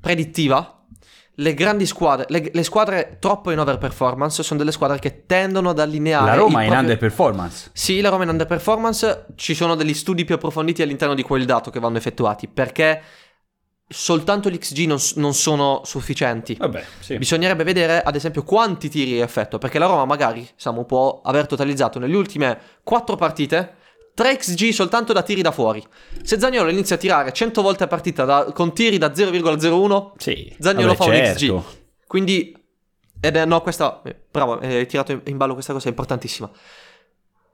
[0.00, 0.83] predittiva,
[1.36, 5.70] le grandi squadre, le, le squadre troppo in over performance sono delle squadre che tendono
[5.70, 6.26] ad allineare.
[6.26, 7.70] La Roma è in proprio- underperformance.
[7.72, 9.26] Sì, la Roma è in underperformance.
[9.34, 13.02] Ci sono degli studi più approfonditi all'interno di quel dato che vanno effettuati perché
[13.86, 16.56] soltanto gli XG non, non sono sufficienti.
[16.58, 17.18] Vabbè, sì.
[17.18, 19.58] Bisognerebbe vedere, ad esempio, quanti tiri effettua.
[19.58, 23.74] Perché la Roma, magari, Samu, può aver totalizzato nelle ultime 4 partite
[24.14, 25.84] 3 XG soltanto da tiri da fuori.
[26.22, 30.54] Se Zagnolo inizia a tirare 100 volte a partita da- con tiri da 0,01, Sì.
[30.58, 31.34] Zagnolo fa un certo.
[31.34, 31.62] XG.
[32.06, 32.56] Quindi,
[33.20, 35.88] ed è, no, questa, eh, bravo, eh, hai tirato in- in ballo questa cosa, è
[35.88, 36.48] importantissima.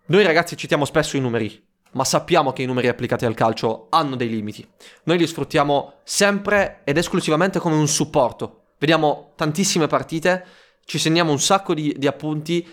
[0.06, 4.16] Noi ragazzi citiamo spesso i numeri, ma sappiamo che i numeri applicati al calcio hanno
[4.16, 4.66] dei limiti.
[5.04, 8.64] Noi li sfruttiamo sempre ed esclusivamente come un supporto.
[8.78, 10.44] Vediamo tantissime partite,
[10.84, 12.66] ci segniamo un sacco di, di appunti.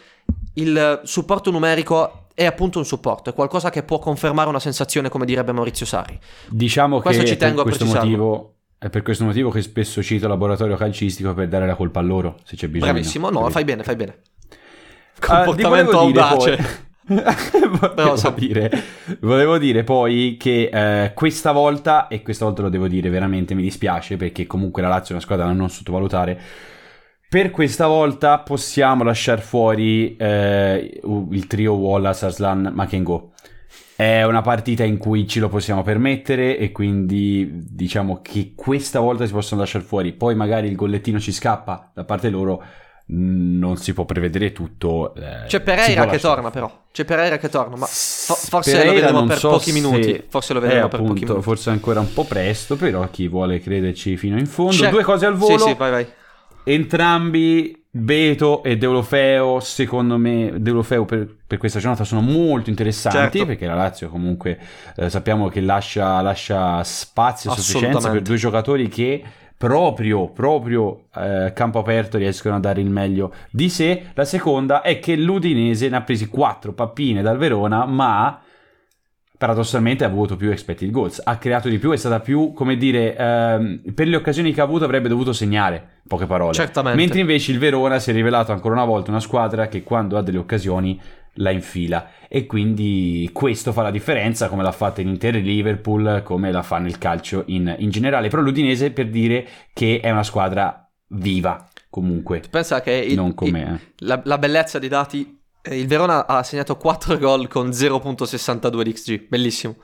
[0.55, 5.25] Il supporto numerico è appunto un supporto, è qualcosa che può confermare una sensazione, come
[5.25, 6.19] direbbe Maurizio Sarri.
[6.49, 9.63] Diciamo Questo che ci è per tengo a questo motivo è per questo motivo che
[9.63, 12.91] spesso cito laboratorio calcistico per dare la colpa a loro, se c'è bisogno.
[12.91, 14.17] Bravissimo, no, fai bene, fai bene.
[15.21, 16.85] Ah, Comportamento dire audace.
[17.79, 18.69] volevo, so- dire,
[19.21, 23.63] volevo dire poi che eh, questa volta, e questa volta lo devo dire veramente, mi
[23.63, 26.39] dispiace perché comunque la Lazio è una squadra da non sottovalutare.
[27.29, 33.33] Per questa volta possiamo lasciare fuori eh, il trio Wallace, Arslan, Makengo.
[33.97, 39.25] È una partita in cui ce lo possiamo permettere e quindi diciamo che questa volta
[39.25, 40.13] si possono lasciare fuori.
[40.13, 42.63] Poi magari il gollettino ci scappa da parte loro,
[43.07, 45.13] mh, non si può prevedere tutto.
[45.15, 46.83] eh, C'è si Pereira che torna però.
[46.93, 50.23] C'è Pereira che torna, ma fo- forse Pereira lo vedremo per so pochi se- minuti.
[50.29, 51.43] Forse lo vedremo eh, per appunto, pochi minuti.
[51.43, 54.71] Forse ancora un po' presto, però chi vuole crederci fino in fondo.
[54.71, 55.57] C'è- Due cose al volo.
[55.57, 56.07] Sì, sì, vai, vai.
[56.69, 63.45] Entrambi, Beto e Deulofeo, secondo me, Deulofeo per, per questa giornata sono molto interessanti Certo.
[63.45, 64.59] perché la Lazio comunque
[64.97, 69.23] eh, sappiamo che lascia, lascia spazio a sufficienza per due giocatori che
[69.57, 74.07] proprio, proprio eh, campo aperto riescono a dare il meglio di sé.
[74.13, 78.41] La seconda è che l'Udinese ne ha presi quattro pappine dal Verona, ma
[79.37, 83.15] paradossalmente ha avuto più expected goals, ha creato di più, è stata più, come dire,
[83.15, 86.53] ehm, per le occasioni che ha avuto avrebbe dovuto segnare, poche parole.
[86.53, 86.97] Certamente.
[86.97, 90.21] Mentre invece il Verona si è rivelato ancora una volta una squadra che quando ha
[90.21, 90.99] delle occasioni
[91.39, 96.21] la infila e quindi questo fa la differenza come l'ha fatta in Inter e Liverpool,
[96.23, 98.29] come la fa nel calcio in, in generale.
[98.29, 103.33] Però l'Udinese per dire che è una squadra viva comunque, Pensa che il- non il-
[103.35, 103.79] come...
[103.99, 105.36] la, la bellezza dei dati.
[105.67, 109.27] Eh, Il Verona ha segnato 4 gol con 0.62 di XG.
[109.27, 109.75] Bellissimo.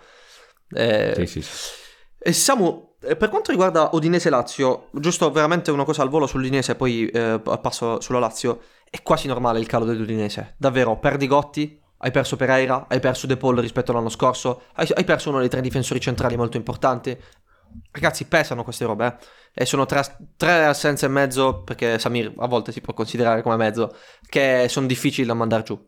[0.69, 1.81] Eh, Sì, sì, sì.
[2.19, 6.75] E Samu, eh, per quanto riguarda Udinese Lazio, giusto veramente una cosa al volo sull'Udinese,
[6.75, 8.61] poi eh, passo sulla Lazio.
[8.89, 10.55] È quasi normale il calo dell'Udinese.
[10.57, 15.03] Davvero, perdi Gotti, hai perso Pereira, hai perso De Paul rispetto all'anno scorso, hai, hai
[15.03, 17.17] perso uno dei tre difensori centrali molto importanti.
[17.91, 19.15] Ragazzi, pesano queste robe, eh.
[19.53, 20.01] E sono tre,
[20.35, 23.95] tre assenze e mezzo, perché Samir a volte si può considerare come mezzo,
[24.27, 25.79] che sono difficili da mandare giù.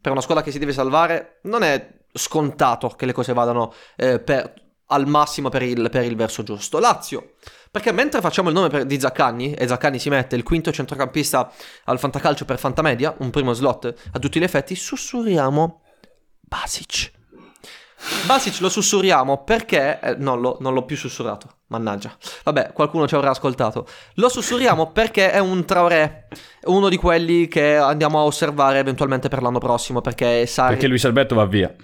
[0.00, 4.18] Per una squadra che si deve salvare, non è scontato che le cose vadano eh,
[4.18, 4.54] per-
[4.86, 6.78] al massimo per il, per il verso giusto.
[6.78, 7.34] Lazio,
[7.70, 11.52] perché mentre facciamo il nome per- di Zaccagni, e Zaccagni si mette il quinto centrocampista
[11.84, 15.82] al fantacalcio per Fantamedia, un primo slot a tutti gli effetti, sussurriamo
[16.40, 17.20] Basic.
[18.26, 20.00] Basic lo sussurriamo perché...
[20.00, 21.48] eh, no, lo- non l'ho più sussurrato.
[21.68, 22.14] Mannaggia.
[22.44, 23.86] Vabbè, qualcuno ci avrà ascoltato.
[24.14, 26.28] Lo sussurriamo perché è un Traoré.
[26.64, 30.00] Uno di quelli che andiamo a osservare eventualmente per l'anno prossimo.
[30.00, 30.68] Perché sa...
[30.68, 31.74] Perché Luis Alberto va via.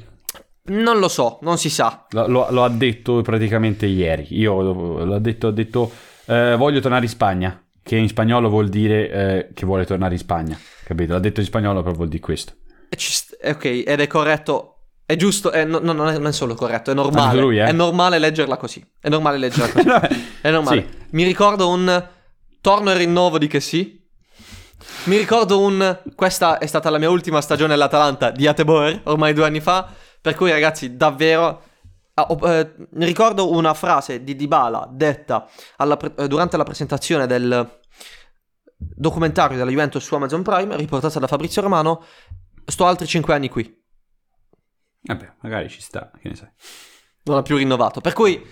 [0.70, 2.06] Non lo so, non si sa.
[2.10, 4.26] Lo, lo- lo ha detto praticamente ieri.
[4.30, 5.90] Io lo- l'ho detto, ha detto
[6.26, 10.20] eh, voglio tornare in Spagna, che in spagnolo vuol dire eh, che vuole tornare in
[10.20, 10.58] Spagna.
[10.84, 11.14] Capito?
[11.14, 12.52] L'ha detto in spagnolo proprio vuol dire questo.
[12.94, 14.77] St- eh, ok, ed è corretto.
[15.10, 17.40] È giusto, è- no- no, non, è, non è solo corretto, è normale.
[17.40, 17.64] lui, eh?
[17.64, 18.86] È normale leggerla così.
[19.00, 19.88] È normale leggerla così.
[20.42, 20.86] è normale.
[20.90, 21.06] Sì.
[21.12, 22.08] Mi ricordo un
[22.60, 23.98] torno e rinnovo di che sì.
[25.04, 29.46] Mi ricordo un questa è stata la mia ultima stagione all'Atalanta di Ateboer, ormai due
[29.46, 29.88] anni fa.
[30.20, 31.62] Per cui, ragazzi, davvero.
[32.12, 35.48] ah, ho- eh, mi ricordo una frase di Dybala detta
[35.96, 37.78] pre- eh, durante la presentazione del
[38.76, 42.04] documentario della Juventus su Amazon Prime, riportata da Fabrizio Romano.
[42.66, 43.77] Sto altri 5 anni qui.
[45.08, 46.48] Vabbè, magari ci sta, che ne sai.
[47.24, 48.00] Non ha più rinnovato.
[48.00, 48.44] Per cui.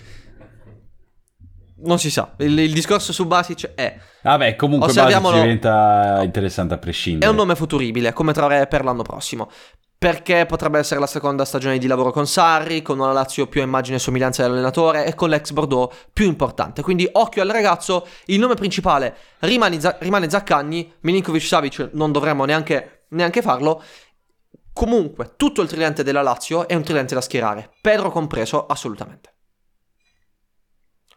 [1.79, 2.33] Non si sa.
[2.37, 3.95] Il, il discorso su Basic è.
[4.23, 7.27] Vabbè, comunque Basic diventa interessante a prescindere.
[7.27, 9.51] È un nome futuribile, come Traoré per l'anno prossimo.
[9.99, 13.63] Perché potrebbe essere la seconda stagione di lavoro con Sarri, con una Lazio più a
[13.63, 16.81] immagine e somiglianza dell'allenatore e con l'ex Bordeaux più importante.
[16.81, 23.05] Quindi occhio al ragazzo, il nome principale rimane, rimane Zaccagni, Milinkovic Savic non dovremmo neanche,
[23.09, 23.83] neanche farlo.
[24.77, 29.33] Comunque, tutto il tridente della Lazio è un tridente da schierare, Pedro compreso, assolutamente.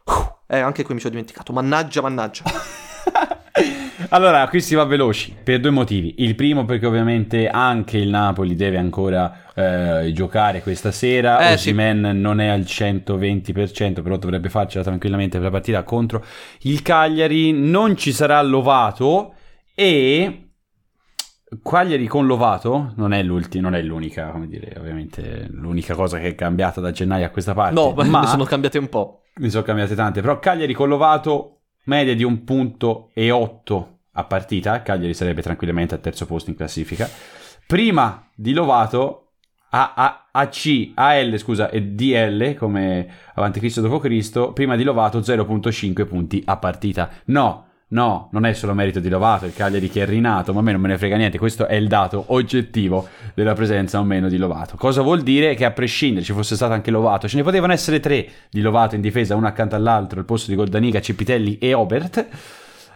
[0.03, 2.43] Uh, eh, anche qui mi sono dimenticato, mannaggia, mannaggia.
[4.09, 6.15] Allora, qui si va veloci per due motivi.
[6.17, 11.39] Il primo perché ovviamente anche il Napoli deve ancora eh, giocare questa sera.
[11.39, 11.69] Eh, sì.
[11.69, 16.25] Osimhen non è al 120%, però dovrebbe farcela tranquillamente per la partita contro
[16.61, 17.53] il Cagliari.
[17.53, 19.35] Non ci sarà Lovato
[19.75, 20.50] e
[21.61, 26.35] Cagliari con Lovato non è, non è l'unica, come dire, ovviamente l'unica cosa che è
[26.35, 27.73] cambiata da gennaio a questa parte.
[27.73, 29.23] No, ma ne sono cambiate un po'.
[29.35, 34.23] ne sono cambiate tante, però Cagliari con Lovato media di un punto e 8 a
[34.23, 37.09] partita, Cagliari sarebbe tranquillamente al terzo posto in classifica.
[37.67, 39.33] Prima di Lovato
[39.71, 45.19] A, A, AC, AL scusa, e DL come avanti Cristo dopo Cristo, prima di Lovato
[45.19, 47.09] 0.5 punti a partita.
[47.25, 50.63] No, no, non è solo merito di Lovato, il Cagliari che è rinato, ma a
[50.63, 54.27] me non me ne frega niente, questo è il dato oggettivo della presenza o meno
[54.27, 54.75] di Lovato.
[54.77, 55.55] Cosa vuol dire?
[55.55, 58.95] Che a prescindere ci fosse stato anche Lovato, ce ne potevano essere tre di Lovato
[58.95, 62.27] in difesa, uno accanto all'altro, al posto di Goldaniga, Cipitelli e Obert.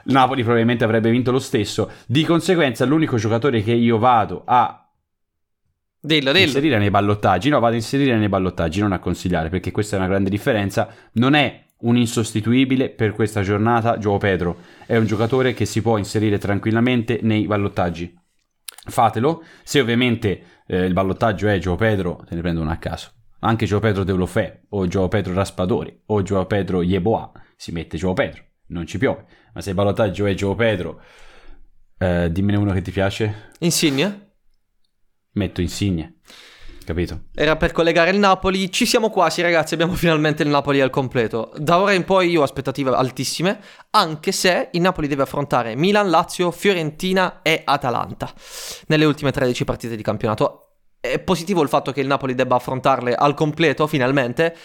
[0.06, 1.90] Napoli probabilmente avrebbe vinto lo stesso.
[2.06, 4.86] Di conseguenza, l'unico giocatore che io vado a
[6.06, 6.46] Dillo, dillo.
[6.46, 10.00] inserire nei ballottaggi, no, vado a inserire nei ballottaggi, non a consigliare, perché questa è
[10.00, 10.88] una grande differenza.
[11.14, 15.98] Non è un insostituibile per questa giornata Giovo Pedro, è un giocatore che si può
[15.98, 18.14] inserire tranquillamente nei ballottaggi.
[18.88, 23.12] Fatelo, se ovviamente eh, il ballottaggio è Giovo Pedro, te ne prendo uno a caso.
[23.40, 28.14] Anche Giovo Pedro Deulofè, o Giovo Pedro Raspadori, o Giovo Pedro Yeboah, si mette Giovo
[28.14, 29.26] Pedro, non ci piove.
[29.54, 31.02] Ma se il ballottaggio è Giovo Pedro,
[31.98, 34.34] eh, dimmene uno che ti piace, Insigne?
[35.34, 36.20] metto Insigne,
[36.86, 37.24] capito?
[37.36, 38.72] Era per collegare il Napoli.
[38.72, 39.74] Ci siamo quasi, ragazzi.
[39.74, 41.52] Abbiamo finalmente il Napoli al completo.
[41.58, 43.60] Da ora in poi io ho aspettative altissime.
[43.90, 48.32] Anche se il Napoli deve affrontare Milan, Lazio, Fiorentina e Atalanta
[48.88, 50.62] nelle ultime 13 partite di campionato.
[51.02, 54.56] È positivo il fatto che il Napoli debba affrontarle al completo finalmente.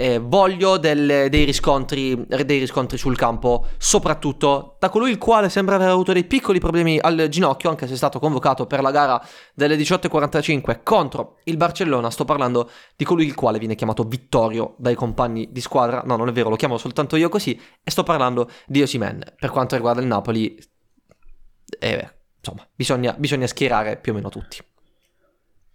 [0.00, 5.74] Eh, voglio delle- dei, riscontri, dei riscontri sul campo, soprattutto da colui il quale sembra
[5.74, 9.22] aver avuto dei piccoli problemi al ginocchio, anche se è stato convocato per la gara
[9.52, 12.08] delle 18.45 contro il Barcellona.
[12.08, 16.02] Sto parlando di colui il quale viene chiamato Vittorio dai compagni di squadra.
[16.06, 17.60] No, non è vero, lo chiamo soltanto io così.
[17.84, 19.22] E sto parlando di Osimen.
[19.38, 20.56] Per quanto riguarda il Napoli,
[21.78, 24.64] eh, insomma, bisogna, bisogna schierare più o meno tutti.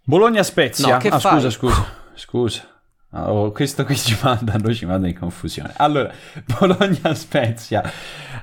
[0.02, 0.94] Bologna Spezia.
[0.94, 1.34] No, che ah, fai?
[1.34, 2.75] scusa, scusa, scusa.
[3.16, 5.72] Ah, oh, questo qui ci manda, noi ci manda in confusione.
[5.78, 6.12] Allora,
[6.58, 7.82] Bologna Spezia.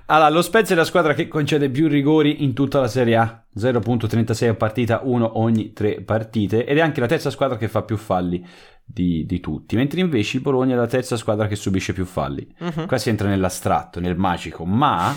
[0.07, 3.43] Allora, lo Spezia è la squadra che concede più rigori in tutta la Serie A,
[3.55, 7.83] 0.36 a partita, uno ogni tre partite, ed è anche la terza squadra che fa
[7.83, 8.43] più falli
[8.83, 12.51] di, di tutti, mentre invece il Bologna è la terza squadra che subisce più falli.
[12.57, 12.87] Mhm.
[12.87, 15.15] Qua si entra nell'astratto, nel magico, ma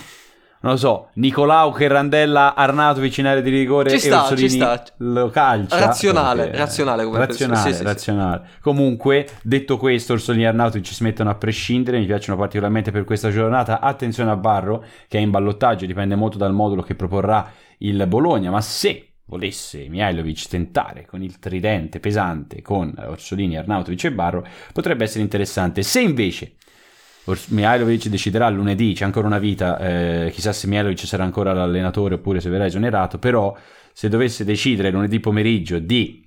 [0.60, 4.56] non lo so, Nicolau che randella Arnautovic in area di rigore Ci sta, Orsolini ci
[4.56, 4.82] sta.
[4.98, 5.78] lo calcia.
[5.78, 7.84] Razionale, perché- razionale come razionale, pensiero, sì, sì, sì.
[7.84, 8.48] razionale.
[8.60, 13.30] Comunque, detto questo, Orsolini e Arnautovic si mettono a prescindere, mi piacciono particolarmente per questa
[13.30, 13.80] giornata.
[13.80, 18.50] Attenzione a Barro che è in ballottaggio, dipende molto dal modulo che proporrà il Bologna,
[18.50, 25.04] ma se volesse Mihailovic tentare con il tridente pesante con Orsolini, Arnautovic e Barro, potrebbe
[25.04, 25.82] essere interessante.
[25.82, 26.52] Se invece
[27.48, 32.40] Mihailovic deciderà lunedì, c'è ancora una vita, eh, chissà se Mihailovic sarà ancora l'allenatore oppure
[32.40, 33.56] se verrà esonerato, però
[33.92, 36.24] se dovesse decidere lunedì pomeriggio di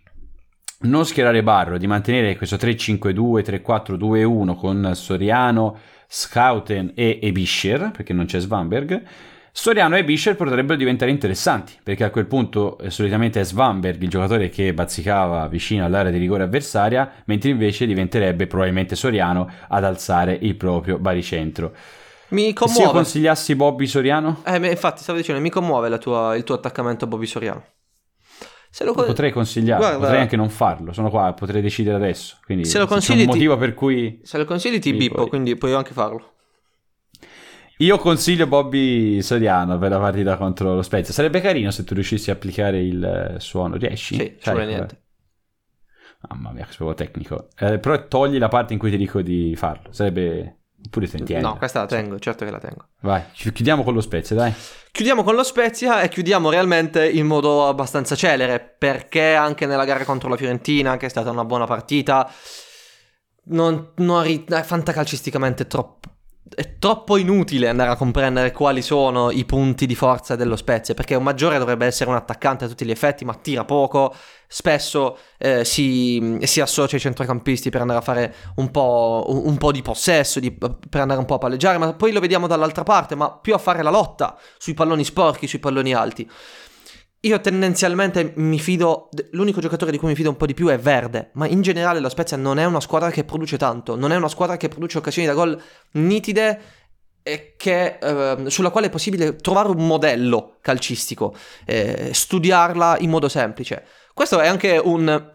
[0.81, 8.25] non schierare Barro, di mantenere questo 3-5-2, 3-4-2-1 con Soriano, Schouten e Ebischer, perché non
[8.25, 9.03] c'è Svanberg,
[9.51, 14.09] Soriano e Bischer potrebbero diventare interessanti, perché a quel punto eh, solitamente è Svanberg il
[14.09, 20.37] giocatore che bazzicava vicino all'area di rigore avversaria, mentre invece diventerebbe probabilmente Soriano ad alzare
[20.39, 21.73] il proprio baricentro.
[22.29, 22.91] Mi Se io commuove.
[22.91, 24.41] consigliassi Bobby Soriano?
[24.45, 27.63] Eh, infatti, stavo dicendo, mi commuove tua- il tuo attaccamento a Bobby Soriano.
[28.69, 32.37] Se lo, con- Potrei consigliarlo, Guarda- potrei anche non farlo, sono qua, potrei decidere adesso.
[32.45, 35.15] Quindi Se lo c'è consigli un ti- motivo per cui se lo consigli ti bippo,
[35.15, 36.33] puoi- quindi puoi anche farlo.
[37.81, 41.13] Io consiglio Bobby Soriano per la partita contro lo Spezia.
[41.13, 44.15] Sarebbe carino se tu riuscissi a applicare il eh, suono, riesci?
[44.15, 45.01] Sì, ci vuole niente.
[46.27, 47.47] Mamma mia, che proprio tecnico.
[47.57, 49.93] Eh, però togli la parte in cui ti dico di farlo.
[49.93, 50.57] Sarebbe
[50.89, 51.41] pure te tieni.
[51.41, 52.87] No, questa la tengo, certo che la tengo.
[53.01, 54.53] Vai, chiudiamo con lo Spezia, dai.
[54.91, 60.03] Chiudiamo con lo Spezia e chiudiamo realmente in modo abbastanza celere perché anche nella gara
[60.03, 62.29] contro la Fiorentina, che è stata una buona partita,
[63.45, 66.08] non, non ri- eh, fantacalcisticamente troppo,
[66.55, 71.15] è troppo inutile andare a comprendere quali sono i punti di forza dello Spezia perché
[71.15, 74.13] un maggiore dovrebbe essere un attaccante a tutti gli effetti ma tira poco.
[74.51, 79.57] Spesso eh, si, si associa ai centrocampisti per andare a fare un po', un, un
[79.57, 82.83] po' di possesso di- per andare un po' a palleggiare ma poi lo vediamo dall'altra
[82.83, 86.29] parte ma più a fare la lotta sui palloni sporchi sui palloni alti
[87.21, 90.77] io tendenzialmente mi fido, l'unico giocatore di cui mi fido un po' di più è
[90.79, 94.15] Verde, ma in generale la Spezia non è una squadra che produce tanto, non è
[94.15, 96.61] una squadra che produce occasioni da gol nitide
[97.21, 103.27] e che, ehm, sulla quale è possibile trovare un modello calcistico, eh, studiarla in modo
[103.27, 103.83] semplice.
[104.13, 105.31] Questo è anche un...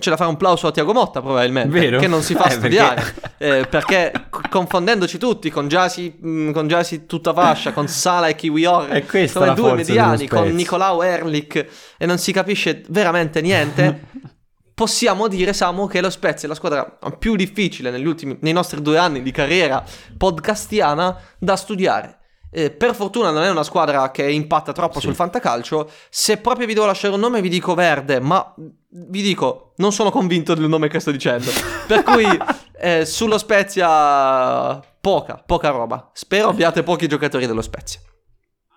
[0.00, 1.98] C'è da fare un plauso a Tiago Motta probabilmente, Vero?
[2.00, 3.02] che non si fa Eh, studiare,
[3.36, 8.28] perché- eh, perché c- confondendoci tutti con Giasi, mh, con Giasi tutta fascia, con Sala
[8.28, 10.48] e È questa come due mediani, con.
[10.50, 14.04] Nicolau Erlich e non si capisce veramente niente,
[14.74, 18.82] possiamo dire, Samu, che lo Spezia è la squadra più difficile negli ultimi, nei nostri
[18.82, 19.82] due anni di carriera
[20.18, 22.19] podcastiana da studiare.
[22.52, 25.06] Eh, per fortuna non è una squadra che impatta troppo Sì.
[25.06, 25.88] sul fantacalcio.
[26.08, 28.54] Se proprio vi devo lasciare un nome, vi dico Verde, ma
[28.88, 31.50] vi dico, non sono convinto del nome che sto dicendo.
[31.86, 32.26] per cui
[32.80, 36.10] eh, sullo Spezia, poca, poca roba.
[36.12, 38.00] Spero abbiate pochi giocatori dello Spezia.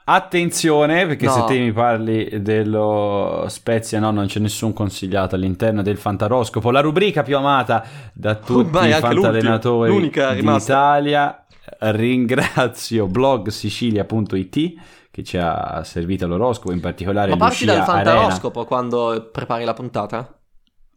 [0.06, 1.32] Attenzione, perché No.
[1.32, 6.82] se te mi parli dello Spezia, no, non c'è nessun consigliato all'interno del Fantaroscopo, la
[6.82, 11.43] rubrica più amata da tutti Ormai i fantallenatori d'Italia.
[11.80, 14.74] Ringrazio blogsicilia.it
[15.12, 18.12] che ci ha servito l'oroscopo, in particolare Ma parti dal Lucia Arena.
[18.14, 20.40] fantaroscopo quando prepari la puntata?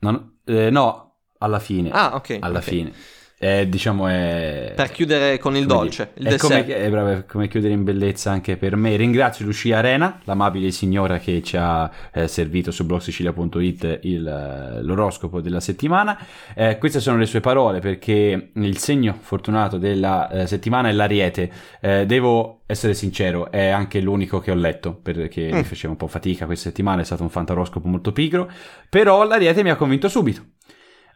[0.00, 1.90] Non- eh, no, alla fine.
[1.90, 2.38] Ah, ok.
[2.40, 2.64] alla ok.
[2.64, 2.92] fine.
[3.38, 4.72] Eh, diciamo è...
[4.74, 7.74] Per chiudere con il come dolce, il dire, è come, è bravo, è come chiudere
[7.74, 8.96] in bellezza anche per me.
[8.96, 15.42] Ringrazio Lucia Arena, l'amabile signora che ci ha eh, servito su blogsicilia.it il, eh, l'oroscopo
[15.42, 16.18] della settimana.
[16.54, 21.50] Eh, queste sono le sue parole perché il segno fortunato della eh, settimana è l'ariete.
[21.80, 25.58] Eh, devo essere sincero, è anche l'unico che ho letto perché Mm.
[25.58, 28.50] mi faceva un po' fatica questa settimana, è stato un fantaroscopo molto pigro,
[28.88, 30.42] però l'ariete mi ha convinto subito.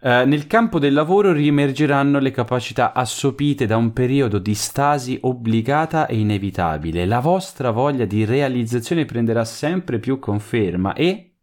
[0.02, 6.06] Eh, nel campo del lavoro riemergeranno le capacità assopite da un periodo di stasi obbligata
[6.06, 7.04] e inevitabile.
[7.04, 11.36] La vostra voglia di realizzazione prenderà sempre più conferma e,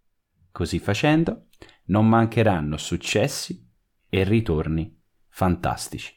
[0.51, 1.49] così facendo,
[1.85, 3.63] non mancheranno successi
[4.09, 4.91] e ritorni
[5.29, 6.15] fantastici.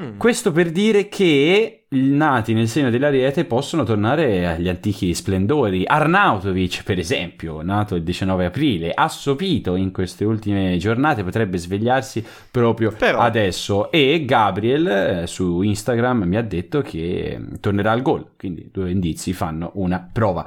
[0.00, 0.16] Mm.
[0.16, 5.84] Questo per dire che nati nel segno dell'ariete possono tornare agli antichi splendori.
[5.86, 12.92] Arnautovic, per esempio, nato il 19 aprile, assopito in queste ultime giornate, potrebbe svegliarsi proprio
[12.96, 13.90] Però- adesso.
[13.90, 18.90] E Gabriel eh, su Instagram mi ha detto che eh, tornerà al gol, quindi due
[18.90, 20.46] indizi fanno una prova.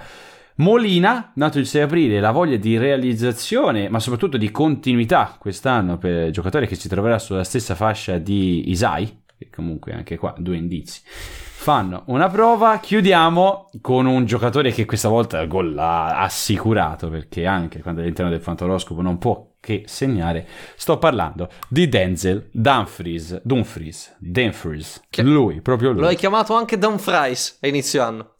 [0.55, 6.27] Molina, nato il 6 aprile, la voglia di realizzazione, ma soprattutto di continuità quest'anno per
[6.27, 10.55] il giocatore che si troverà sulla stessa fascia di Isai, che comunque anche qua due
[10.55, 11.01] indizi.
[11.05, 17.45] Fanno una prova, chiudiamo con un giocatore che questa volta il gol l'ha assicurato, perché
[17.45, 20.47] anche quando è all'interno del fantoroscopo non può che segnare.
[20.75, 26.01] Sto parlando di Denzel Dumfries, Dumfries, Dumfries, Che- lui, proprio lui.
[26.01, 28.35] Lo hai chiamato anche Dumfries a inizio anno.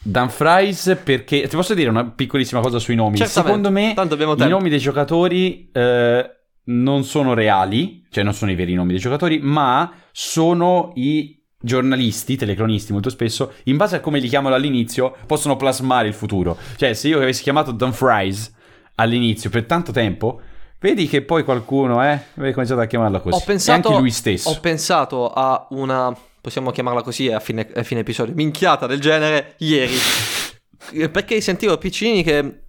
[0.00, 3.16] Dumfries perché ti posso dire una piccolissima cosa sui nomi.
[3.16, 6.37] Certamente, Secondo me i nomi dei giocatori eh,
[6.68, 12.36] non sono reali, cioè non sono i veri nomi dei giocatori, ma sono i giornalisti,
[12.36, 16.56] telecronisti molto spesso, in base a come li chiamano all'inizio, possono plasmare il futuro.
[16.76, 18.54] Cioè, se io avessi chiamato Dumfries
[18.96, 20.40] all'inizio per tanto tempo,
[20.78, 23.36] vedi che poi qualcuno eh, aveva cominciato a chiamarlo così.
[23.36, 24.50] Ho pensato, e anche lui stesso.
[24.50, 29.54] Ho pensato a una, possiamo chiamarla così a fine, a fine episodio, minchiata del genere
[29.58, 29.94] ieri.
[31.10, 32.62] Perché sentivo Piccini che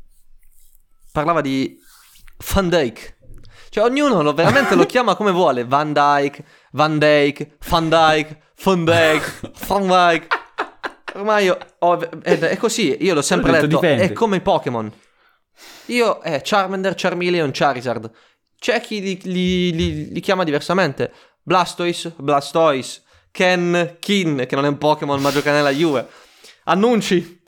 [1.12, 1.78] parlava di
[2.54, 3.18] Van Dyke.
[3.70, 5.66] Cioè, ognuno lo, veramente lo chiama come vuole.
[5.66, 9.32] Van Dyke, Van Dyke, Van Dyke, Van Dyke,
[9.68, 10.28] Van Dyke.
[11.16, 14.04] Ormai io ho- ed è così, io l'ho sempre Ho detto dipende.
[14.04, 14.92] è come i Pokémon.
[15.88, 18.10] Io, eh, Charmander, Charmeleon, Charizard.
[18.60, 21.12] C'è chi li, li- li- li chiama diversamente.
[21.42, 23.02] Blastoise, Blastoise.
[23.32, 26.08] Ken, Kin, che non è un Pokémon ma gioca nella Juve.
[26.66, 27.39] Annunci.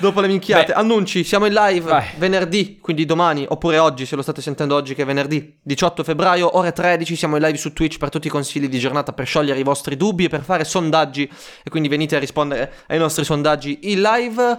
[0.00, 0.78] Dopo le minchiate, Beh.
[0.78, 2.06] annunci, siamo in live Vai.
[2.16, 6.56] venerdì, quindi domani, oppure oggi, se lo state sentendo oggi che è venerdì, 18 febbraio,
[6.56, 9.58] ore 13, siamo in live su Twitch per tutti i consigli di giornata, per sciogliere
[9.58, 11.28] i vostri dubbi e per fare sondaggi,
[11.64, 14.58] e quindi venite a rispondere ai nostri sondaggi in live.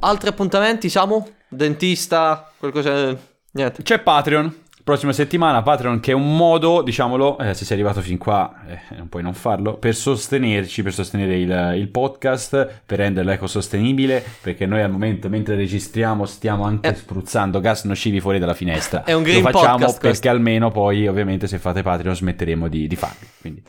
[0.00, 1.26] Altri appuntamenti, Samu?
[1.48, 3.16] Dentista, qualcosa...
[3.52, 3.84] Niente.
[3.84, 4.62] C'è Patreon.
[4.84, 8.80] Prossima settimana Patreon che è un modo, diciamolo, eh, se sei arrivato fin qua eh,
[8.96, 14.66] non puoi non farlo, per sostenerci, per sostenere il, il podcast, per renderlo ecosostenibile, perché
[14.66, 16.94] noi al momento mentre registriamo stiamo anche Eh.
[16.96, 19.04] spruzzando gas nocivi fuori dalla finestra.
[19.04, 20.28] È un green Lo facciamo perché questo.
[20.28, 23.26] almeno poi ovviamente se fate Patreon smetteremo di, di farli.
[23.40, 23.62] Quindi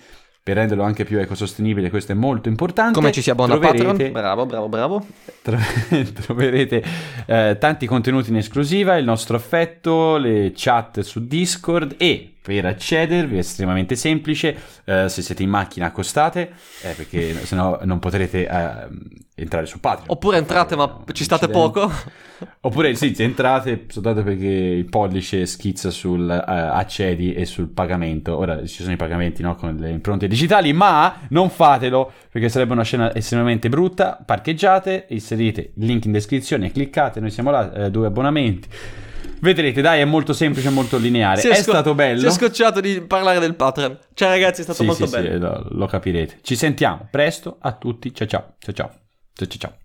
[0.46, 2.94] per renderlo anche più ecosostenibile questo è molto importante.
[3.00, 4.12] Come ci si abbona Troverete- Patreon?
[4.12, 5.06] Bravo, bravo, bravo.
[5.42, 5.58] Tro-
[6.24, 6.84] troverete
[7.26, 13.38] eh, tanti contenuti in esclusiva, il nostro affetto, le chat su Discord e per accedervi
[13.38, 16.52] è estremamente semplice, eh, se siete in macchina accostate,
[16.84, 18.88] eh, perché sennò non potrete eh,
[19.34, 20.12] entrare su Patreon.
[20.12, 21.92] Oppure entrate ma Un ci state poco.
[22.62, 28.38] Oppure sì, entrate soltanto perché il pollice schizza sul eh, accedi e sul pagamento.
[28.38, 32.74] Ora ci sono i pagamenti no, con le impronte digitali, ma non fatelo perché sarebbe
[32.74, 34.22] una scena estremamente brutta.
[34.24, 38.68] Parcheggiate, inserite il link in descrizione, cliccate, noi siamo là, eh, due abbonamenti.
[39.40, 41.40] Vedrete, dai, è molto semplice, molto lineare.
[41.42, 42.20] Si È, sco- stato bello.
[42.20, 43.98] Si è scocciato di parlare del Patreon.
[44.14, 45.32] Ciao ragazzi, è stato Sì, molto sì, bello.
[45.34, 46.40] sì, lo, lo capirete.
[46.42, 48.14] Ci sentiamo presto a tutti.
[48.14, 48.28] Ciao.
[48.28, 48.56] Ciao ciao.
[48.60, 48.92] Ciao ciao.
[49.34, 49.48] ciao.
[49.58, 49.85] Ciao.